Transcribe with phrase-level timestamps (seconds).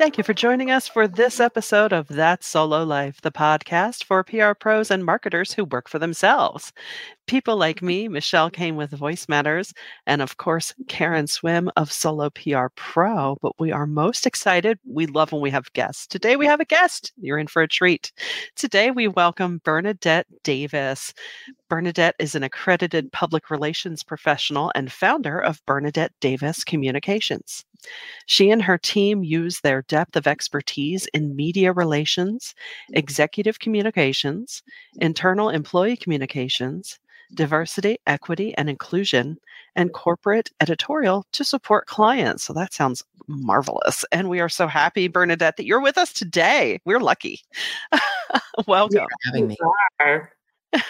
[0.00, 4.24] Thank you for joining us for this episode of That Solo Life, the podcast for
[4.24, 6.72] PR pros and marketers who work for themselves.
[7.30, 9.72] People like me, Michelle Kane with Voice Matters,
[10.04, 13.36] and of course, Karen Swim of Solo PR Pro.
[13.40, 14.80] But we are most excited.
[14.84, 16.08] We love when we have guests.
[16.08, 17.12] Today we have a guest.
[17.20, 18.10] You're in for a treat.
[18.56, 21.14] Today we welcome Bernadette Davis.
[21.68, 27.64] Bernadette is an accredited public relations professional and founder of Bernadette Davis Communications.
[28.26, 32.56] She and her team use their depth of expertise in media relations,
[32.92, 34.64] executive communications,
[35.00, 36.98] internal employee communications,
[37.34, 39.38] diversity, equity, and inclusion,
[39.76, 40.00] and mm-hmm.
[40.00, 42.44] corporate editorial to support clients.
[42.44, 44.04] So that sounds marvelous.
[44.12, 46.80] And we are so happy, Bernadette, that you're with us today.
[46.84, 47.40] We're lucky.
[48.66, 49.06] Welcome.
[49.26, 49.56] having me.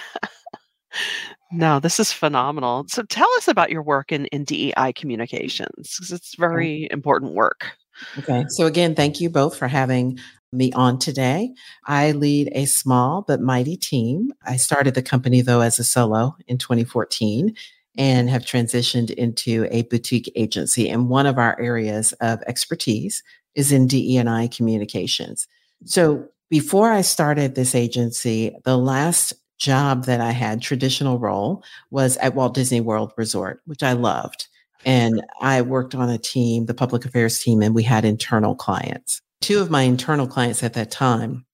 [1.52, 2.84] No, this is phenomenal.
[2.88, 7.77] So tell us about your work in, in DEI communications because it's very important work.
[8.19, 8.44] Okay.
[8.48, 10.19] So, again, thank you both for having
[10.53, 11.53] me on today.
[11.87, 14.33] I lead a small but mighty team.
[14.45, 17.55] I started the company, though, as a solo in 2014
[17.97, 20.89] and have transitioned into a boutique agency.
[20.89, 23.23] And one of our areas of expertise
[23.55, 25.47] is in DE&I communications.
[25.84, 31.62] So, before I started this agency, the last job that I had, traditional role,
[31.93, 34.48] was at Walt Disney World Resort, which I loved.
[34.84, 39.23] And I worked on a team, the public affairs team, and we had internal clients.
[39.41, 41.46] Two of my internal clients at that time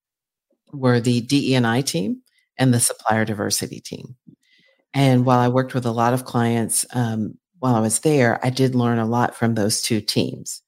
[0.73, 2.23] were the DE&I team
[2.59, 4.17] and the supplier diversity team.
[4.95, 8.51] And while I worked with a lot of clients um, while I was there, I
[8.51, 10.63] did learn a lot from those two teams.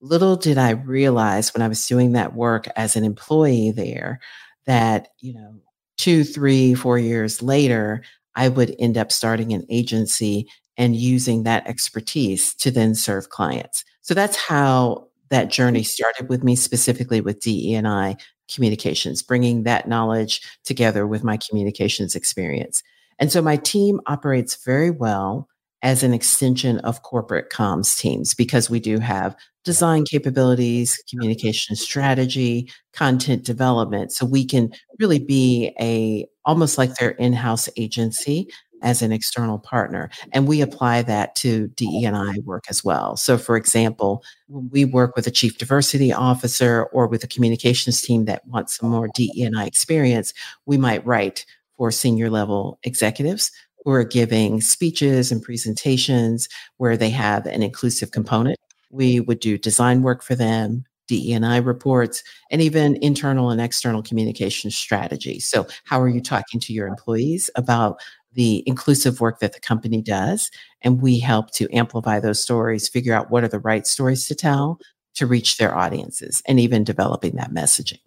[0.00, 4.20] Little did I realize when I was doing that work as an employee there
[4.66, 5.60] that, you know,
[5.96, 8.02] two, three, four years later,
[8.34, 13.84] I would end up starting an agency and using that expertise to then serve clients.
[14.02, 15.86] So that's how that journey mm-hmm.
[15.86, 18.16] started with me, specifically with DE&I
[18.52, 22.84] communications, bringing that knowledge together with my communications experience.
[23.18, 25.48] And so my team operates very well
[25.82, 29.34] as an extension of corporate comms teams because we do have
[29.64, 31.18] design capabilities, mm-hmm.
[31.18, 34.12] communication strategy, content development.
[34.12, 38.48] So we can really be a almost like their in-house agency
[38.84, 40.10] as an external partner.
[40.32, 43.16] And we apply that to DE&I work as well.
[43.16, 48.02] So for example, when we work with a chief diversity officer or with a communications
[48.02, 50.32] team that wants some more DE&I experience,
[50.66, 51.44] we might write
[51.76, 53.50] for senior level executives
[53.84, 58.58] who are giving speeches and presentations where they have an inclusive component.
[58.90, 64.70] We would do design work for them, DE&I reports, and even internal and external communication
[64.70, 65.40] strategy.
[65.40, 67.98] So, how are you talking to your employees about
[68.34, 70.50] the inclusive work that the company does?
[70.82, 74.34] And we help to amplify those stories, figure out what are the right stories to
[74.34, 74.78] tell
[75.14, 78.00] to reach their audiences, and even developing that messaging.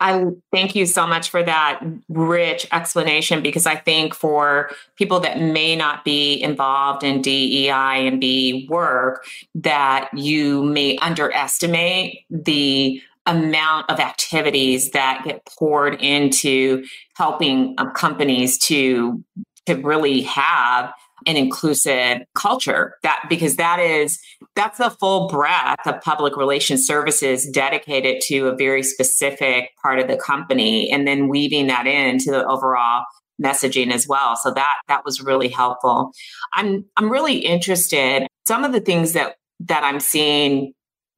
[0.00, 5.40] I thank you so much for that rich explanation because I think for people that
[5.40, 13.90] may not be involved in DEI and B work, that you may underestimate the amount
[13.90, 16.84] of activities that get poured into
[17.16, 19.22] helping um, companies to
[19.66, 20.92] to really have
[21.26, 24.18] an inclusive culture that because that is
[24.56, 30.08] that's the full breadth of public relations services dedicated to a very specific part of
[30.08, 33.04] the company and then weaving that into the overall
[33.42, 34.36] messaging as well.
[34.36, 36.12] So that that was really helpful.
[36.52, 40.72] I'm i'm really interested some of the things that that i'm seeing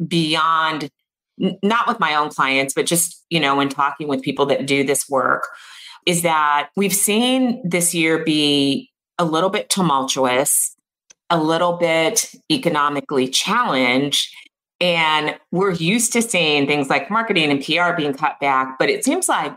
[0.07, 0.89] beyond
[1.63, 4.85] not with my own clients but just you know when talking with people that do
[4.85, 5.49] this work
[6.07, 10.75] is that we've seen this year be a little bit tumultuous,
[11.31, 14.33] a little bit economically challenged.
[14.81, 19.05] And we're used to seeing things like marketing and PR being cut back, but it
[19.05, 19.57] seems like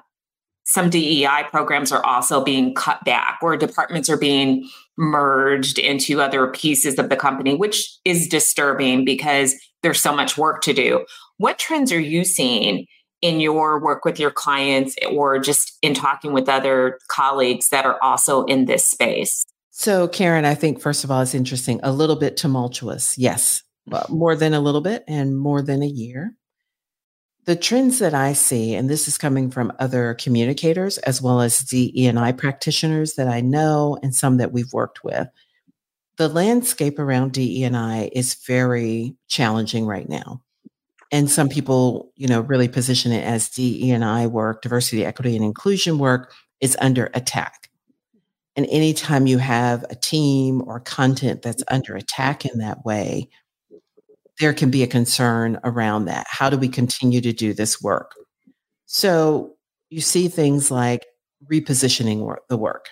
[0.66, 6.48] some DEI programs are also being cut back, or departments are being merged into other
[6.52, 11.06] pieces of the company, which is disturbing because there's so much work to do.
[11.38, 12.86] What trends are you seeing
[13.22, 18.02] in your work with your clients or just in talking with other colleagues that are
[18.02, 19.46] also in this space?
[19.72, 23.18] So, Karen, I think first of all, it's interesting, a little bit tumultuous.
[23.18, 26.34] Yes, uh, more than a little bit and more than a year.
[27.46, 31.60] The trends that I see, and this is coming from other communicators as well as
[31.60, 35.28] DE&I practitioners that I know and some that we've worked with,
[36.18, 40.42] the landscape around DE&I is very challenging right now
[41.12, 45.98] and some people you know really position it as DE&I work diversity equity and inclusion
[45.98, 47.70] work is under attack
[48.56, 53.30] and anytime you have a team or content that's under attack in that way
[54.40, 56.26] there can be a concern around that.
[56.30, 58.16] How do we continue to do this work?
[58.86, 59.56] So
[59.90, 61.06] you see things like
[61.52, 62.88] repositioning work, the work,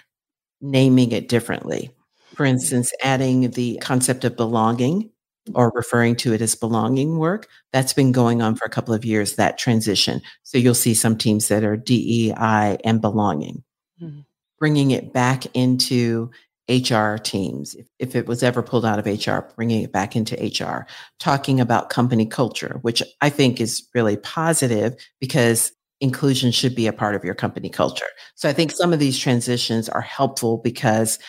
[0.62, 1.92] naming it differently.
[2.36, 5.10] For instance, adding the concept of belonging
[5.54, 7.48] or referring to it as belonging work.
[7.74, 10.22] That's been going on for a couple of years, that transition.
[10.44, 13.64] So you'll see some teams that are DEI and belonging,
[14.02, 14.22] mm-hmm.
[14.60, 16.32] bringing it back into
[16.70, 17.76] HR teams.
[17.76, 20.86] If, if it was ever pulled out of HR, bringing it back into HR,
[21.20, 26.94] talking about company culture, which I think is really positive because inclusion should be a
[26.94, 28.06] part of your company culture.
[28.36, 31.20] So I think some of these transitions are helpful because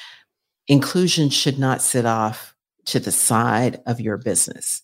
[0.66, 2.47] inclusion should not sit off
[2.88, 4.82] to the side of your business.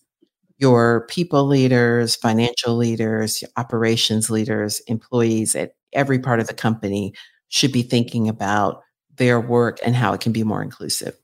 [0.57, 7.13] Your people leaders, financial leaders, operations leaders, employees at every part of the company
[7.49, 8.81] should be thinking about
[9.15, 11.15] their work and how it can be more inclusive.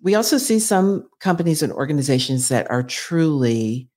[0.00, 3.88] We also see some companies and organizations that are truly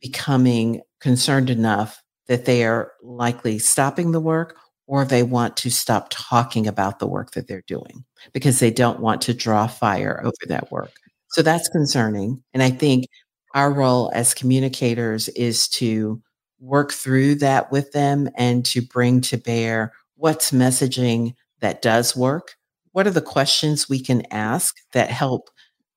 [0.00, 4.56] becoming concerned enough that they are likely stopping the work
[4.86, 9.00] or they want to stop talking about the work that they're doing because they don't
[9.00, 10.92] want to draw fire over that work.
[11.30, 12.42] So that's concerning.
[12.52, 13.06] And I think
[13.54, 16.22] our role as communicators is to
[16.60, 22.56] work through that with them and to bring to bear what's messaging that does work?
[22.92, 25.50] What are the questions we can ask that help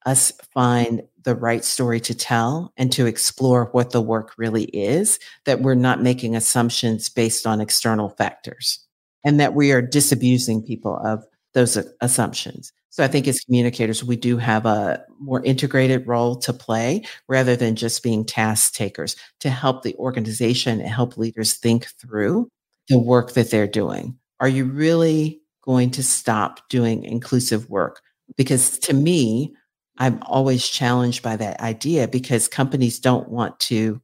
[0.05, 5.19] us find the right story to tell and to explore what the work really is,
[5.45, 8.79] that we're not making assumptions based on external factors
[9.23, 12.71] and that we are disabusing people of those assumptions.
[12.89, 17.55] So I think as communicators, we do have a more integrated role to play rather
[17.55, 22.49] than just being task takers to help the organization and help leaders think through
[22.89, 24.17] the work that they're doing.
[24.39, 28.01] Are you really going to stop doing inclusive work?
[28.37, 29.55] Because to me,
[29.97, 34.01] I'm always challenged by that idea because companies don't want to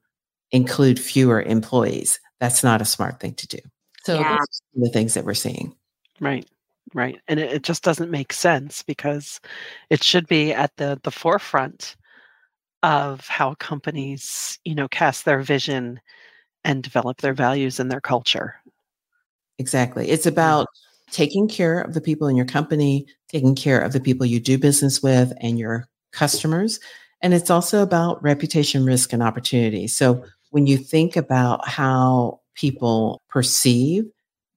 [0.51, 2.19] include fewer employees.
[2.39, 3.59] That's not a smart thing to do.
[4.05, 4.37] So yeah.
[4.73, 5.75] the things that we're seeing.
[6.19, 6.47] Right.
[6.93, 7.19] Right.
[7.27, 9.39] And it, it just doesn't make sense because
[9.89, 11.95] it should be at the the forefront
[12.83, 15.99] of how companies, you know, cast their vision
[16.63, 18.55] and develop their values and their culture.
[19.59, 20.09] Exactly.
[20.09, 20.31] It's mm.
[20.31, 20.67] about
[21.11, 24.57] taking care of the people in your company, taking care of the people you do
[24.57, 26.79] business with and your customers.
[27.21, 29.87] And it's also about reputation, risk, and opportunity.
[29.87, 34.05] So when you think about how people perceive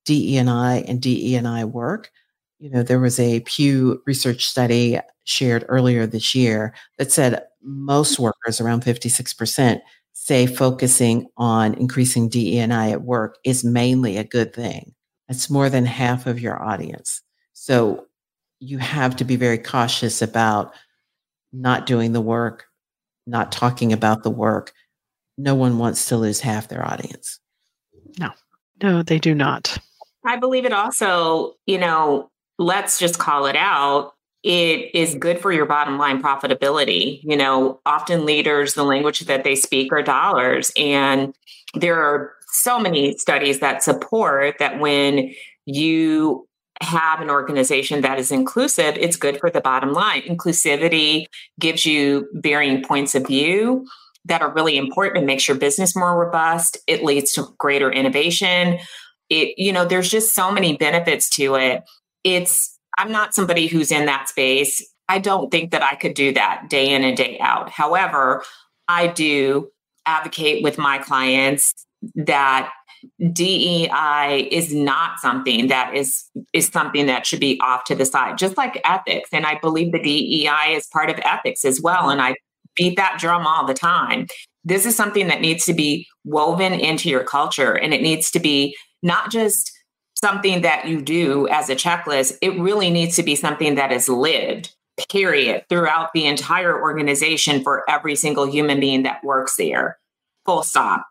[0.05, 2.11] DE&I and DE&I work,
[2.59, 8.15] you know, there was a Pew research study shared earlier this year that said most
[8.15, 8.25] mm-hmm.
[8.25, 9.81] workers, around 56%,
[10.13, 14.95] say focusing on increasing DE&I at work is mainly a good thing.
[15.29, 17.23] It's more than half of your audience.
[17.53, 18.07] So
[18.61, 20.73] you have to be very cautious about
[21.53, 22.65] not doing the work,
[23.27, 24.73] not talking about the work.
[25.37, 27.41] No one wants to lose half their audience.
[28.19, 28.31] No,
[28.83, 29.77] no, they do not.
[30.25, 34.13] I believe it also, you know, let's just call it out.
[34.43, 37.21] It is good for your bottom line profitability.
[37.23, 40.71] You know, often leaders, the language that they speak are dollars.
[40.77, 41.35] And
[41.75, 45.33] there are so many studies that support that when
[45.67, 46.47] you
[46.81, 50.23] have an organization that is inclusive, it's good for the bottom line.
[50.23, 51.27] Inclusivity
[51.59, 53.87] gives you varying points of view
[54.27, 55.23] that are really important.
[55.23, 56.79] It makes your business more robust.
[56.87, 58.79] It leads to greater innovation.
[59.31, 61.83] It, you know, there's just so many benefits to it.
[62.23, 64.87] It's, I'm not somebody who's in that space.
[65.09, 67.71] I don't think that I could do that day in and day out.
[67.71, 68.43] However,
[68.89, 69.71] I do
[70.07, 71.73] advocate with my clients
[72.15, 72.71] that
[73.33, 78.39] DEI is not something that is is something that should be off to the side,
[78.39, 79.29] just like ethics.
[79.33, 82.11] And I believe the DEI is part of ethics as well.
[82.11, 82.35] And I
[82.77, 84.27] beat that drum all the time.
[84.65, 88.41] This is something that needs to be woven into your culture, and it needs to
[88.41, 89.71] be not just
[90.21, 92.39] something that you do as a checklist.
[92.43, 94.75] It really needs to be something that is lived
[95.11, 99.99] period throughout the entire organization for every single human being that works there
[100.47, 101.05] full stop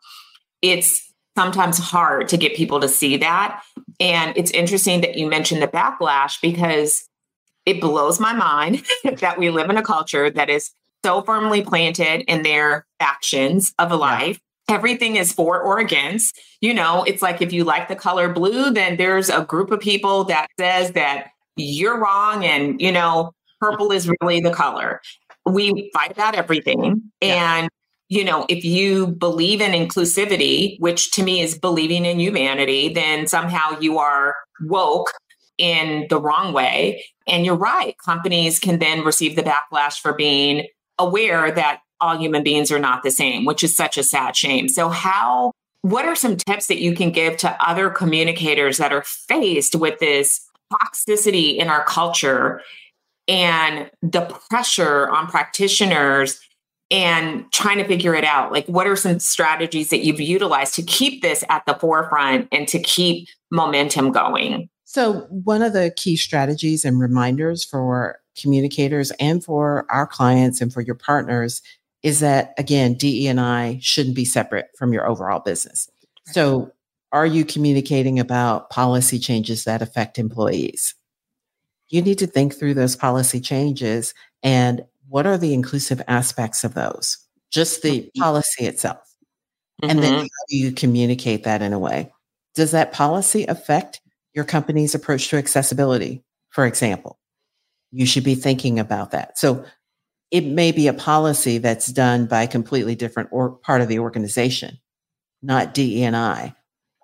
[0.63, 3.61] it's sometimes hard to get people to see that.
[3.99, 7.07] And it's interesting that you mentioned the backlash because
[7.65, 10.71] it blows my mind that we live in a culture that is
[11.03, 14.39] so firmly planted in their actions of a life.
[14.73, 16.39] Everything is for or against.
[16.61, 19.79] You know, it's like if you like the color blue, then there's a group of
[19.79, 25.01] people that says that you're wrong and, you know, purple is really the color.
[25.45, 27.01] We fight about everything.
[27.21, 27.59] Yeah.
[27.59, 27.69] And
[28.09, 33.25] you know, if you believe in inclusivity, which to me is believing in humanity, then
[33.25, 35.11] somehow you are woke
[35.57, 37.03] in the wrong way.
[37.27, 37.95] And you're right.
[38.05, 40.67] Companies can then receive the backlash for being
[40.99, 44.67] aware that all human beings are not the same, which is such a sad shame.
[44.67, 49.03] So, how, what are some tips that you can give to other communicators that are
[49.03, 52.61] faced with this toxicity in our culture
[53.27, 56.39] and the pressure on practitioners
[56.91, 58.51] and trying to figure it out?
[58.51, 62.67] Like, what are some strategies that you've utilized to keep this at the forefront and
[62.67, 64.69] to keep momentum going?
[64.83, 70.73] So, one of the key strategies and reminders for communicators and for our clients and
[70.73, 71.61] for your partners
[72.03, 75.89] is that again DE and I shouldn't be separate from your overall business.
[76.27, 76.71] So
[77.11, 80.95] are you communicating about policy changes that affect employees?
[81.89, 86.73] You need to think through those policy changes and what are the inclusive aspects of
[86.73, 87.17] those?
[87.51, 88.21] Just the mm-hmm.
[88.21, 88.97] policy itself.
[89.81, 89.91] Mm-hmm.
[89.91, 90.21] And then mm-hmm.
[90.21, 92.11] how do you communicate that in a way?
[92.55, 94.01] Does that policy affect
[94.33, 97.19] your company's approach to accessibility, for example?
[97.91, 99.37] You should be thinking about that.
[99.37, 99.63] So
[100.33, 103.99] it may be a policy that's done by a completely different or part of the
[103.99, 104.79] organization,
[105.43, 106.55] not DE&I,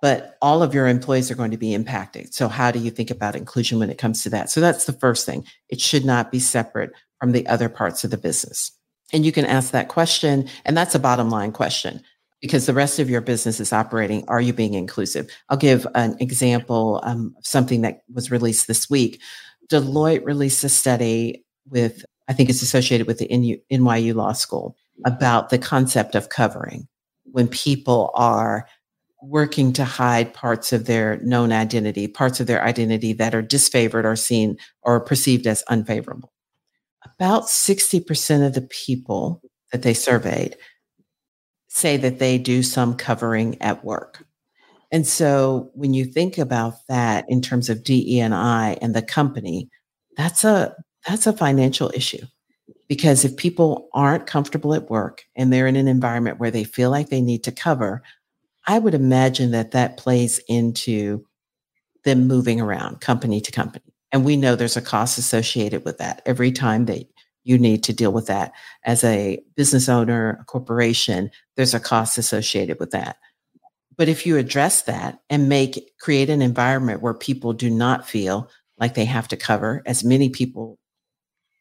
[0.02, 2.34] but all of your employees are going to be impacted.
[2.34, 4.50] So how do you think about inclusion when it comes to that?
[4.50, 5.46] So that's the first thing.
[5.70, 8.72] It should not be separate from the other parts of the business.
[9.14, 10.50] And you can ask that question.
[10.66, 12.02] And that's a bottom line question
[12.42, 14.28] because the rest of your business is operating.
[14.28, 15.30] Are you being inclusive?
[15.50, 19.22] I'll give an example um, of something that was released this week.
[19.70, 23.28] Deloitte released a study with I think it's associated with the
[23.72, 26.88] NYU Law School about the concept of covering
[27.26, 28.68] when people are
[29.22, 34.06] working to hide parts of their known identity, parts of their identity that are disfavored
[34.06, 36.32] or seen or perceived as unfavorable.
[37.04, 40.56] About 60% of the people that they surveyed
[41.68, 44.24] say that they do some covering at work.
[44.92, 49.02] And so when you think about that in terms of DE and I and the
[49.02, 49.70] company,
[50.16, 50.76] that's a
[51.08, 52.26] that's a financial issue.
[52.88, 56.90] Because if people aren't comfortable at work and they're in an environment where they feel
[56.90, 58.02] like they need to cover,
[58.68, 61.26] I would imagine that that plays into
[62.04, 63.94] them moving around company to company.
[64.12, 67.08] And we know there's a cost associated with that every time that
[67.44, 68.54] you need to deal with that.
[68.84, 73.18] As a business owner, a corporation, there's a cost associated with that.
[73.96, 78.50] But if you address that and make create an environment where people do not feel
[78.80, 80.79] like they have to cover, as many people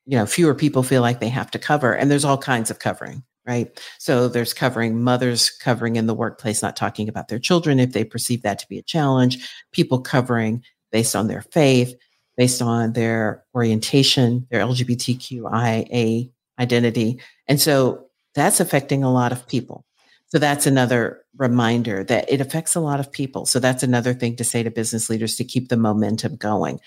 [0.08, 1.92] you know, fewer people feel like they have to cover.
[1.92, 3.78] And there's all kinds of covering, right?
[3.98, 8.04] So there's covering mothers covering in the workplace, not talking about their children if they
[8.04, 11.94] perceive that to be a challenge, people covering based on their faith,
[12.38, 17.20] based on their orientation, their LGBTQIA identity.
[17.46, 19.84] And so that's affecting a lot of people.
[20.28, 23.44] So that's another reminder that it affects a lot of people.
[23.44, 26.80] So that's another thing to say to business leaders to keep the momentum going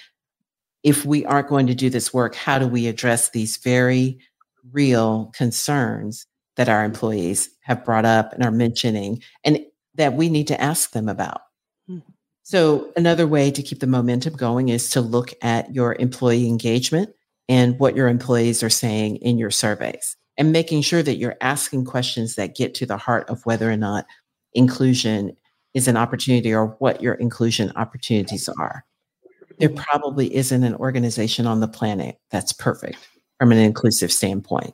[0.83, 4.19] if we aren't going to do this work, how do we address these very
[4.71, 9.59] real concerns that our employees have brought up and are mentioning and
[9.95, 11.41] that we need to ask them about?
[11.87, 11.99] Hmm.
[12.43, 17.11] So, another way to keep the momentum going is to look at your employee engagement
[17.47, 21.85] and what your employees are saying in your surveys and making sure that you're asking
[21.85, 24.05] questions that get to the heart of whether or not
[24.53, 25.35] inclusion
[25.73, 28.83] is an opportunity or what your inclusion opportunities are
[29.61, 29.77] there mm-hmm.
[29.77, 32.97] probably isn't an organization on the planet that's perfect
[33.39, 34.73] from an inclusive standpoint.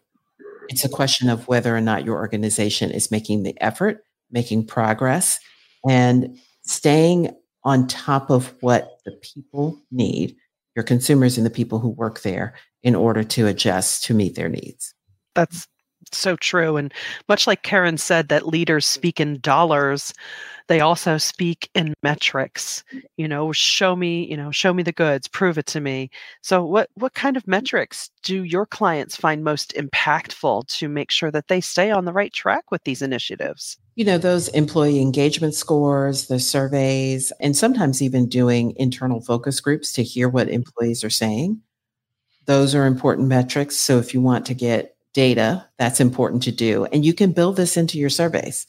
[0.70, 5.39] It's a question of whether or not your organization is making the effort, making progress,
[5.88, 7.29] and staying
[7.63, 10.36] on top of what the people need,
[10.75, 14.50] your consumers and the people who work there, in order to adjust to meet their
[14.50, 14.94] needs.
[15.36, 15.67] That's
[16.13, 16.77] so true.
[16.77, 16.93] And
[17.27, 18.99] much like Karen said, that leaders mm-hmm.
[18.99, 20.13] speak in dollars
[20.67, 22.83] they also speak in metrics
[23.15, 26.09] you know show me you know show me the goods prove it to me.
[26.41, 27.51] So what what kind of mm-hmm.
[27.51, 32.13] metrics do your clients find most impactful to make sure that they stay on the
[32.13, 33.77] right track with these initiatives?
[33.95, 39.93] You know those employee engagement scores the surveys and sometimes even doing internal focus groups
[39.93, 41.61] to hear what employees are saying.
[42.45, 46.86] Those are important metrics so if you want to get data that's important to do
[46.86, 48.67] and you can build this into your surveys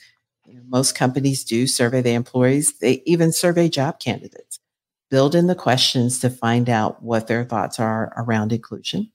[0.68, 2.78] most companies do survey their employees.
[2.78, 4.58] They even survey job candidates.
[5.10, 9.10] Build in the questions to find out what their thoughts are around inclusion.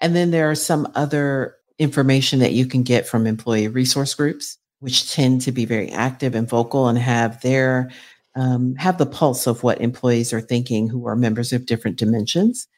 [0.00, 4.58] And then there are some other information that you can get from employee resource groups,
[4.80, 7.90] which tend to be very active and vocal and have their
[8.34, 12.68] um, have the pulse of what employees are thinking who are members of different dimensions.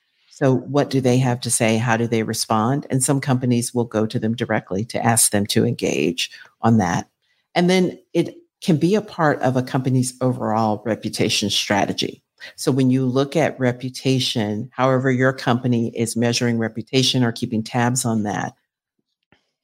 [0.41, 1.79] So, what do they have to say?
[1.79, 2.87] How do they respond?
[2.91, 6.31] And some companies will go to them directly to ask them to engage
[6.61, 7.09] on that.
[7.57, 12.23] And then it can be a part of a company's overall reputation strategy.
[12.55, 18.05] So when you look at reputation, however your company is measuring reputation or keeping tabs
[18.05, 18.55] on that,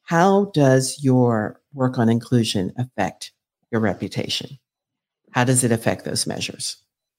[0.03, 3.31] How does your work on inclusion affect
[3.71, 4.59] your reputation?
[5.31, 6.77] How does it affect those measures?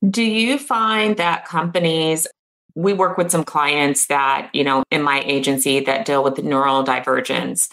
[0.08, 2.26] Do you find that companies
[2.76, 7.68] we work with some clients that, you know, in my agency that deal with neurodivergence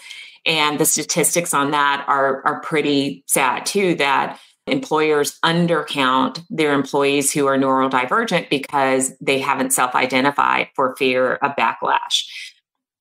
[0.46, 7.30] and the statistics on that are are pretty sad too that employers undercount their employees
[7.30, 12.24] who are neurodivergent because they haven't self-identified for fear of backlash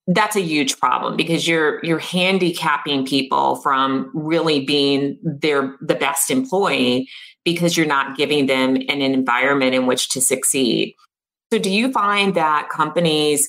[0.07, 6.29] that's a huge problem because you're you're handicapping people from really being their the best
[6.29, 7.07] employee
[7.45, 10.95] because you're not giving them an environment in which to succeed.
[11.53, 13.47] So do you find that companies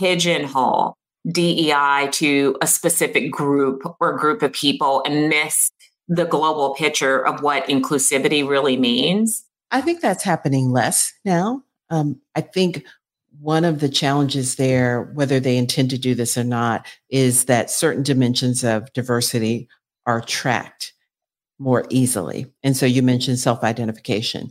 [0.00, 0.96] pigeonhole
[1.30, 5.70] DEI to a specific group or group of people and miss
[6.08, 9.44] the global picture of what inclusivity really means?
[9.70, 11.62] I think that's happening less now.
[11.90, 12.82] Um, I think
[13.38, 17.70] one of the challenges there, whether they intend to do this or not, is that
[17.70, 19.68] certain dimensions of diversity
[20.06, 20.94] are tracked
[21.58, 22.46] more easily.
[22.62, 24.50] And so you mentioned self identification.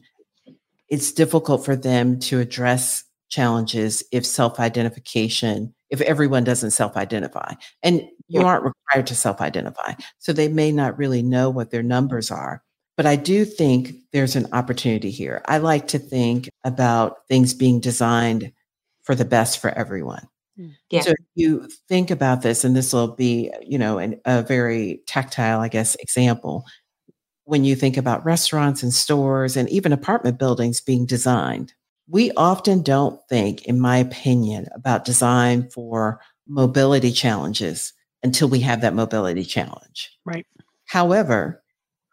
[0.94, 7.56] It's difficult for them to address challenges if self identification, if everyone doesn't self identify.
[7.82, 9.94] And you aren't required to self identify.
[10.20, 12.62] So they may not really know what their numbers are.
[12.96, 15.42] But I do think there's an opportunity here.
[15.48, 18.52] I like to think about things being designed
[19.02, 20.28] for the best for everyone.
[20.58, 20.68] Hmm.
[20.92, 21.02] Yeah.
[21.02, 25.60] So you think about this, and this will be, you know, an, a very tactile,
[25.60, 26.66] I guess, example.
[27.46, 31.74] When you think about restaurants and stores and even apartment buildings being designed,
[32.08, 38.82] we often don't think, in my opinion, about design for mobility challenges until we have
[38.82, 40.12] that mobility challenge.
[40.26, 40.46] Right.
[40.86, 41.64] However,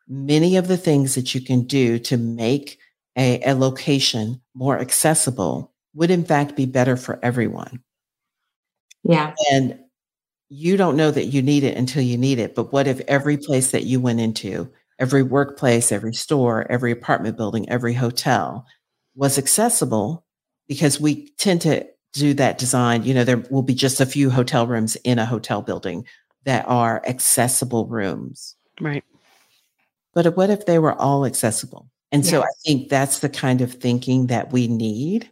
[0.08, 2.78] many of the things that you can do to make
[3.16, 7.82] a, a location more accessible would in fact be better for everyone.
[9.02, 9.34] Yeah.
[9.52, 9.78] And
[10.48, 12.54] you don't know that you need it until you need it.
[12.54, 17.36] But what if every place that you went into, every workplace, every store, every apartment
[17.36, 18.66] building, every hotel
[19.14, 20.24] was accessible?
[20.68, 23.02] Because we tend to do that design.
[23.02, 26.04] You know, there will be just a few hotel rooms in a hotel building
[26.44, 28.54] that are accessible rooms.
[28.80, 29.04] Right.
[30.14, 31.90] But what if they were all accessible?
[32.12, 32.30] And yes.
[32.30, 35.30] so I think that's the kind of thinking that we need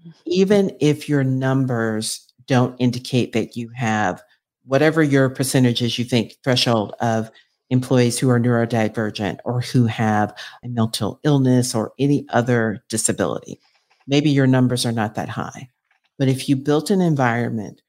[0.00, 0.10] mm-hmm.
[0.26, 4.22] even if your numbers don't indicate that you have
[4.64, 7.30] whatever your percentages you think threshold of
[7.70, 13.60] employees who are neurodivergent or who have a mental illness or any other disability.
[14.06, 15.70] Maybe your numbers are not that high.
[16.18, 17.82] But if you built an environment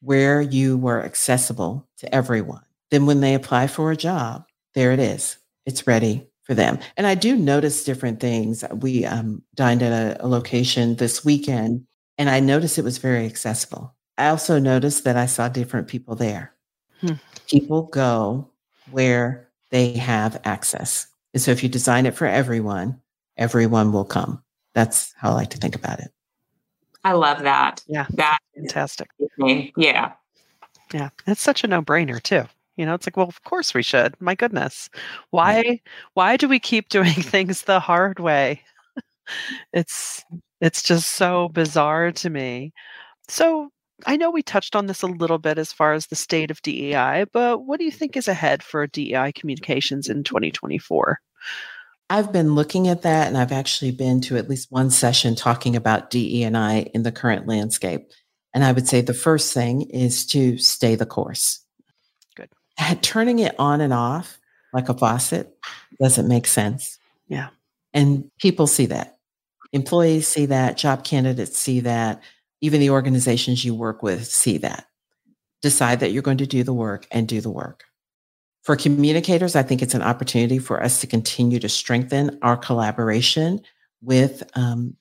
[0.00, 4.98] where you were accessible to everyone, then when they apply for a job, there it
[4.98, 5.38] is.
[5.64, 6.78] It's ready for them.
[6.96, 8.64] And I do notice different things.
[8.72, 11.86] We um, dined at a, a location this weekend,
[12.18, 13.94] and I noticed it was very accessible.
[14.18, 16.52] I also noticed that I saw different people there.
[17.00, 17.14] Hmm.
[17.48, 18.51] People go
[18.90, 21.06] where they have access.
[21.32, 23.00] And so if you design it for everyone,
[23.36, 24.42] everyone will come.
[24.74, 26.10] That's how I like to think about it.
[27.04, 27.82] I love that.
[27.86, 28.06] Yeah.
[28.10, 29.08] That fantastic.
[29.76, 30.12] Yeah.
[30.92, 31.08] Yeah.
[31.26, 32.44] It's such a no brainer too.
[32.76, 34.14] You know, it's like, well, of course we should.
[34.20, 34.88] My goodness.
[35.30, 35.74] Why yeah.
[36.14, 38.62] why do we keep doing things the hard way?
[39.72, 40.24] it's
[40.60, 42.72] it's just so bizarre to me.
[43.28, 43.70] So,
[44.06, 46.62] I know we touched on this a little bit as far as the state of
[46.62, 51.20] DEI, but what do you think is ahead for DEI communications in 2024?
[52.10, 55.76] I've been looking at that and I've actually been to at least one session talking
[55.76, 58.10] about DE&I in the current landscape.
[58.54, 61.64] And I would say the first thing is to stay the course
[62.36, 62.50] Good.
[63.02, 64.38] turning it on and off
[64.74, 65.56] like a faucet
[66.00, 66.98] doesn't make sense.
[67.28, 67.48] Yeah.
[67.94, 69.16] And people see that.
[69.72, 72.22] Employees see that, job candidates see that,
[72.62, 74.86] even the organizations you work with see that.
[75.60, 77.84] Decide that you're going to do the work and do the work.
[78.62, 83.60] For communicators, I think it's an opportunity for us to continue to strengthen our collaboration
[84.00, 84.96] with um,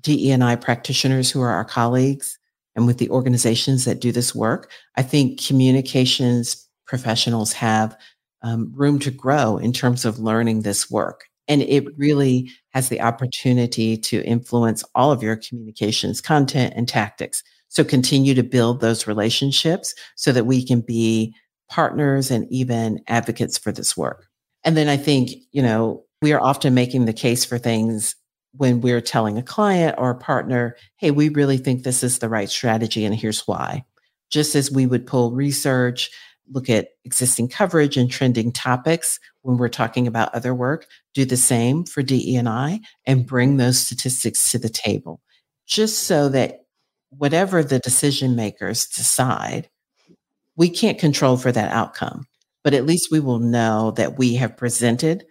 [0.00, 2.38] DE&I practitioners who are our colleagues
[2.76, 4.70] and with the organizations that do this work.
[4.96, 7.96] I think communications professionals have
[8.42, 11.24] um, room to grow in terms of learning this work.
[11.48, 17.42] And it really has the opportunity to influence all of your communications, content, and tactics.
[17.68, 21.34] So continue to build those relationships so that we can be
[21.68, 24.26] partners and even advocates for this work.
[24.64, 28.16] And then I think, you know, we are often making the case for things
[28.56, 32.28] when we're telling a client or a partner, hey, we really think this is the
[32.28, 33.84] right strategy and here's why.
[34.30, 36.10] Just as we would pull research
[36.50, 41.36] look at existing coverage and trending topics when we're talking about other work, do the
[41.36, 45.20] same for DE&I and bring those statistics to the table
[45.66, 46.60] just so that
[47.10, 49.68] whatever the decision makers decide,
[50.56, 52.26] we can't control for that outcome,
[52.62, 55.24] but at least we will know that we have presented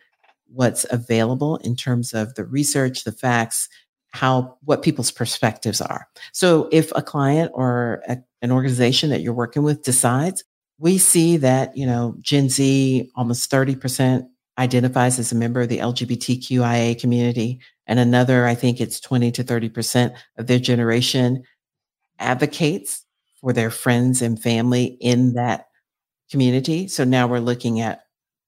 [0.48, 3.68] what's available in terms of the research, the facts,
[4.12, 6.08] how what people's perspectives are.
[6.32, 10.44] So if a client or a, an organization that you're working with decides,
[10.78, 15.80] we see that, you know, Gen Z almost 30% identifies as a member of the
[15.80, 21.44] LGBTQIA community and another I think it's 20 to 30% of their generation
[22.20, 23.06] advocates
[23.42, 25.68] for their friends and family in that
[26.30, 26.88] community.
[26.88, 28.04] So now we're looking at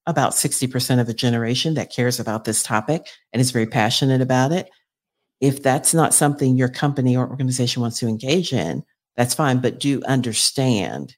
[0.06, 4.52] about 60% of a generation that cares about this topic and is very passionate about
[4.52, 4.70] it.
[5.40, 8.84] If that's not something your company or organization wants to engage in,
[9.16, 11.16] that's fine, but do understand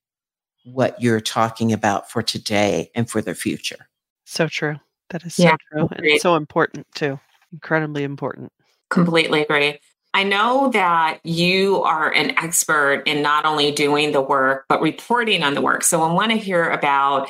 [0.73, 3.89] what you're talking about for today and for the future.
[4.25, 4.77] So true.
[5.11, 7.19] That is so yeah, true and so important too.
[7.53, 8.53] Incredibly important.
[8.91, 9.79] Completely agree.
[10.15, 15.43] I know that you are an expert in not only doing the work, but reporting
[15.43, 15.85] on the work.
[15.85, 17.29] So I want to hear about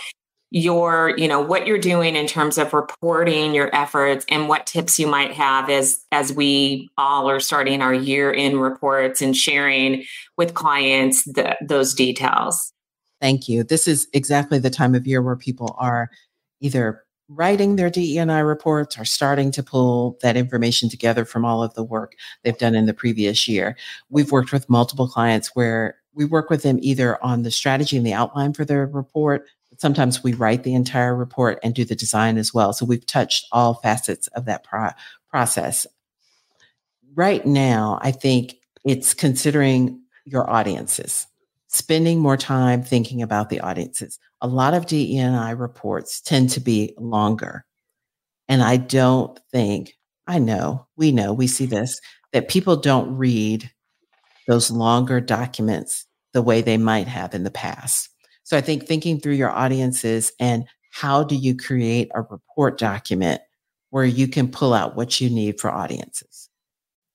[0.50, 4.98] your you know what you're doing in terms of reporting your efforts and what tips
[4.98, 10.04] you might have as as we all are starting our year in reports and sharing
[10.38, 12.72] with clients the, those details
[13.20, 16.10] thank you this is exactly the time of year where people are
[16.60, 21.74] either writing their DEI reports or starting to pull that information together from all of
[21.74, 23.76] the work they've done in the previous year.
[24.08, 28.06] We've worked with multiple clients where we work with them either on the strategy and
[28.06, 32.36] the outline for their report, sometimes we write the entire report and do the design
[32.36, 32.72] as well.
[32.72, 34.90] So we've touched all facets of that pro-
[35.30, 35.86] process.
[37.14, 41.26] Right now, I think it's considering your audiences,
[41.68, 44.18] spending more time thinking about the audiences.
[44.40, 47.64] A lot of DEI reports tend to be longer.
[48.48, 49.94] And I don't think,
[50.26, 52.00] I know, we know, we see this,
[52.32, 53.70] that people don't read
[54.46, 58.08] those longer documents the way they might have in the past.
[58.44, 63.42] So I think thinking through your audiences and how do you create a report document
[63.90, 66.48] where you can pull out what you need for audiences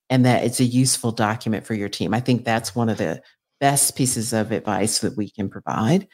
[0.10, 2.14] and that it's a useful document for your team.
[2.14, 3.22] I think that's one of the
[3.64, 6.06] best pieces of advice that we can provide.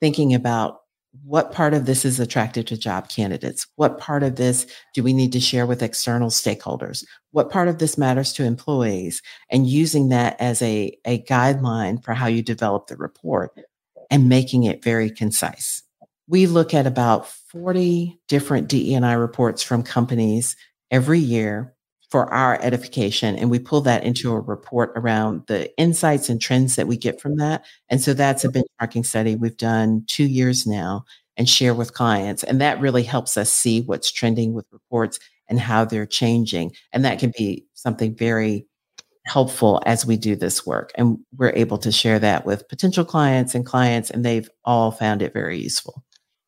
[0.00, 0.78] Thinking about
[1.22, 3.66] what part of this is attractive to job candidates?
[3.76, 7.04] What part of this do we need to share with external stakeholders?
[7.32, 9.20] What part of this matters to employees?
[9.50, 13.50] And using that as a, a guideline for how you develop the report
[14.10, 15.82] and making it very concise.
[16.26, 20.56] We look at about 40 different DEI reports from companies
[20.90, 21.74] every year
[22.14, 23.34] for our edification.
[23.34, 27.20] And we pull that into a report around the insights and trends that we get
[27.20, 27.64] from that.
[27.88, 28.60] And so that's a mm-hmm.
[28.84, 32.44] benchmarking study we've done two years now and share with clients.
[32.44, 36.76] And that really helps us see what's trending with reports and how they're changing.
[36.92, 38.64] And that can be something very
[39.26, 40.92] helpful as we do this work.
[40.94, 45.20] And we're able to share that with potential clients and clients, and they've all found
[45.20, 46.04] it very useful.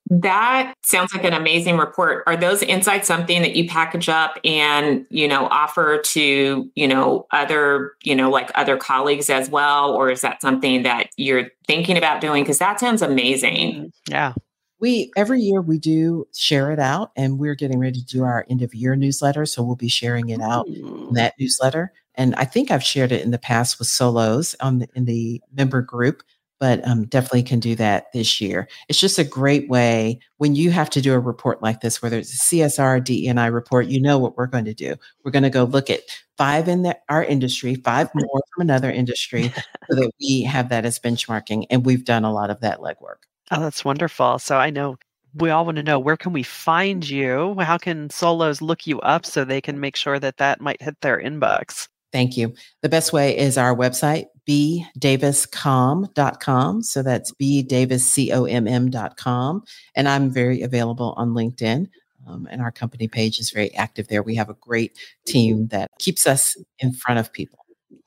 [0.09, 2.23] That sounds like an amazing report.
[2.27, 7.27] Are those insights something that you package up and, you know, offer to, you know,
[7.33, 9.92] other, you know, like other colleagues as well?
[9.92, 12.45] Or is that something that you're thinking about doing?
[12.45, 13.73] Because that sounds amazing.
[13.73, 13.87] Mm-hmm.
[14.09, 14.35] Yeah.
[14.79, 18.47] We every year we do share it out and we're getting ready to do our
[18.49, 19.47] end of year newsletter.
[19.47, 21.92] So we'll be sharing it out in that newsletter.
[22.14, 25.40] And I think I've shared it in the past with solos on the, in the
[25.55, 26.23] member group,
[26.59, 28.69] but um, definitely can do that this year.
[28.88, 32.19] It's just a great way when you have to do a report like this, whether
[32.19, 34.95] it's a CSR, DEI report, you know what we're going to do.
[35.25, 36.01] We're going to go look at
[36.37, 39.53] five in the, our industry, five more from another industry,
[39.88, 41.66] so that we have that as benchmarking.
[41.71, 43.25] And we've done a lot of that legwork.
[43.51, 44.38] Oh, that's wonderful.
[44.38, 44.97] So I know
[45.35, 47.57] we all want to know where can we find you?
[47.59, 51.01] How can solos look you up so they can make sure that that might hit
[51.01, 51.88] their inbox?
[52.12, 52.55] Thank you.
[52.83, 56.82] The best way is our website, bdaviscomm.com.
[56.82, 59.64] So that's bdaviscomm.com.
[59.94, 61.88] And I'm very available on LinkedIn.
[62.26, 64.22] Um, and our company page is very active there.
[64.22, 67.59] We have a great team that keeps us in front of people.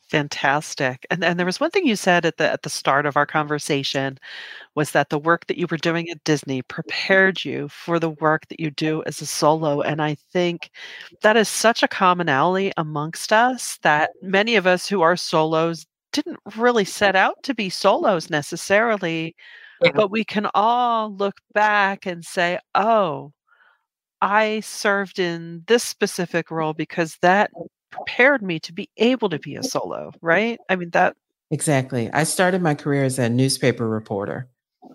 [0.10, 1.06] Fantastic.
[1.12, 3.28] And and there was one thing you said at the at the start of our
[3.28, 4.18] conversation
[4.74, 8.48] was that the work that you were doing at Disney prepared you for the work
[8.48, 10.72] that you do as a solo and I think
[11.22, 16.40] that is such a commonality amongst us that many of us who are solos didn't
[16.58, 19.36] really set out to be solos necessarily
[19.82, 19.92] yeah.
[19.94, 23.34] but we can all look back and say, "Oh,
[24.22, 27.52] I served in this specific role because that
[27.92, 30.60] prepared me to be able to be a solo, right?
[30.70, 31.16] I mean, that.
[31.52, 32.12] Exactly.
[32.12, 34.48] I started my career as a newspaper reporter,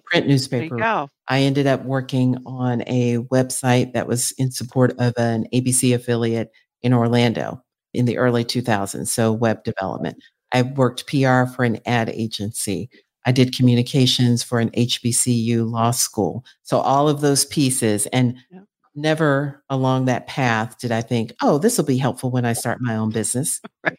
[0.05, 1.09] print newspaper.
[1.29, 6.53] I ended up working on a website that was in support of an ABC affiliate
[6.83, 10.23] in Orlando in the early 2000s, so web development.
[10.55, 12.89] I worked PR for an ad agency.
[13.27, 16.45] I did communications for an HBCU law school.
[16.63, 18.61] So all of those pieces and yeah.
[18.95, 22.81] never along that path did I think, oh, this will be helpful when I start
[22.81, 23.61] my own business.
[23.83, 23.99] right.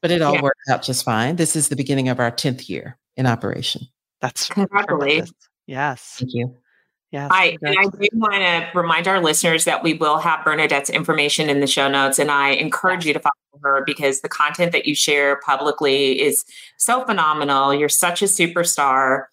[0.00, 0.42] but it all yeah.
[0.42, 1.36] worked out just fine.
[1.36, 3.82] This is the beginning of our 10th year in operation.
[4.20, 5.34] That's congratulations.
[5.66, 6.16] Yes.
[6.18, 6.56] Thank you.
[7.10, 10.90] Yes, I, and I do want to remind our listeners that we will have Bernadette's
[10.90, 13.06] information in the show notes, and I encourage yes.
[13.06, 16.44] you to follow her because the content that you share publicly is
[16.78, 17.74] so phenomenal.
[17.74, 19.24] You're such a superstar.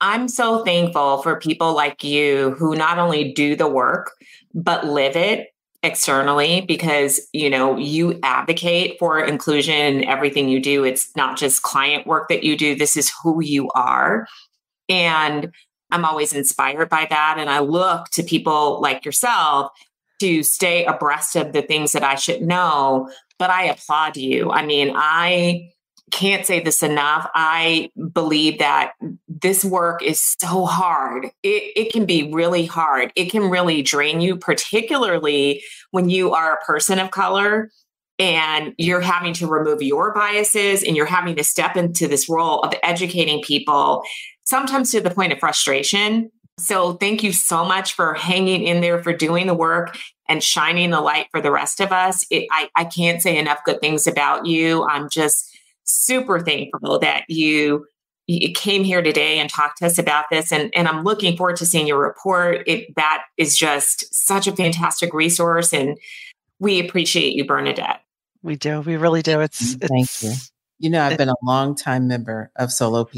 [0.00, 4.12] I'm so thankful for people like you who not only do the work,
[4.54, 5.48] but live it
[5.84, 11.62] externally because you know you advocate for inclusion in everything you do it's not just
[11.62, 14.26] client work that you do this is who you are
[14.88, 15.52] and
[15.90, 17.36] I'm always inspired by that.
[17.38, 19.72] And I look to people like yourself
[20.20, 23.10] to stay abreast of the things that I should know.
[23.38, 24.50] But I applaud you.
[24.50, 25.70] I mean, I
[26.10, 27.28] can't say this enough.
[27.34, 28.92] I believe that
[29.28, 31.26] this work is so hard.
[31.42, 33.12] It, it can be really hard.
[33.14, 37.70] It can really drain you, particularly when you are a person of color
[38.18, 42.60] and you're having to remove your biases and you're having to step into this role
[42.62, 44.02] of educating people
[44.44, 46.30] sometimes to the point of frustration.
[46.58, 49.96] So thank you so much for hanging in there, for doing the work
[50.28, 52.26] and shining the light for the rest of us.
[52.30, 54.84] It, I, I can't say enough good things about you.
[54.86, 57.86] I'm just super thankful that you
[58.26, 61.56] you came here today and talked to us about this and, and i'm looking forward
[61.56, 62.62] to seeing your report.
[62.66, 65.96] It, that is just such a fantastic resource and
[66.58, 68.02] we appreciate you bernadette.
[68.42, 68.82] We do.
[68.82, 69.40] We really do.
[69.40, 70.38] It's, mm, it's thank you.
[70.78, 73.16] You know i've been a long time member of solo pr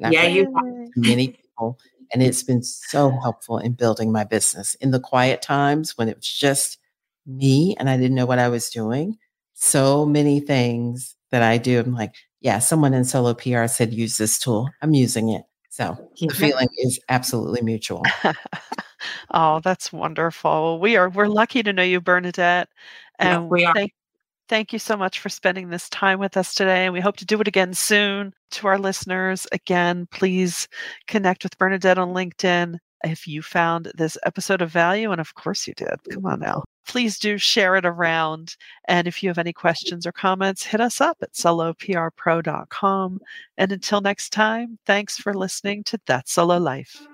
[0.00, 0.52] yeah, you
[0.96, 1.78] many people,
[2.12, 6.16] and it's been so helpful in building my business in the quiet times when it
[6.16, 6.78] was just
[7.26, 9.16] me and I didn't know what I was doing.
[9.54, 11.78] So many things that I do.
[11.78, 14.70] I'm like, yeah, someone in solo PR said use this tool.
[14.82, 15.42] I'm using it.
[15.68, 18.02] So the feeling is absolutely mutual.
[19.30, 20.80] oh, that's wonderful.
[20.80, 22.68] We are we're lucky to know you, Bernadette.
[23.18, 23.74] And yeah, we are.
[23.74, 23.92] Thank,
[24.50, 26.84] Thank you so much for spending this time with us today.
[26.84, 28.34] And we hope to do it again soon.
[28.50, 30.66] To our listeners, again, please
[31.06, 32.78] connect with Bernadette on LinkedIn.
[33.04, 36.64] If you found this episode of value, and of course you did, come on now,
[36.84, 38.56] please do share it around.
[38.88, 43.20] And if you have any questions or comments, hit us up at soloprpro.com.
[43.56, 47.06] And until next time, thanks for listening to That Solo Life.